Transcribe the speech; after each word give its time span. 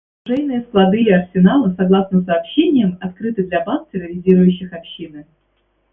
Оружейные 0.25 0.61
склады 0.63 0.99
и 1.03 1.11
арсеналы, 1.11 1.75
согласно 1.77 2.23
сообщениям, 2.23 2.97
открыты 3.01 3.43
для 3.43 3.63
банд, 3.63 3.91
терроризирующих 3.91 4.73
общины. 4.73 5.27